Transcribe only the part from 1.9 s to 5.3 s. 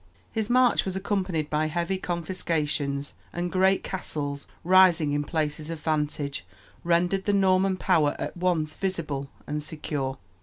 confiscations, and great castles, rising in